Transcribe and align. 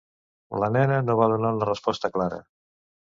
La 0.61 0.69
nena 0.75 0.95
no 1.09 1.15
va 1.19 1.27
donar 1.33 1.51
una 1.57 1.67
resposta 1.73 2.11
clara. 2.17 2.41